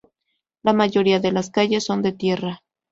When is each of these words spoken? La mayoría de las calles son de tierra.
La 0.63 0.73
mayoría 0.73 1.19
de 1.19 1.31
las 1.31 1.51
calles 1.51 1.83
son 1.83 2.01
de 2.01 2.11
tierra. 2.11 2.63